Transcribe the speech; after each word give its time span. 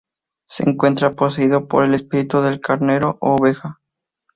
Se 0.47 0.67
encuentra 0.67 1.13
poseído 1.15 1.67
por 1.67 1.83
el 1.83 1.93
espíritu 1.93 2.41
del 2.41 2.59
carnero 2.59 3.19
u 3.21 3.33
oveja. 3.39 3.79